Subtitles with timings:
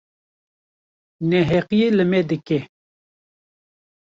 [1.29, 2.59] neheqiyê li me dike.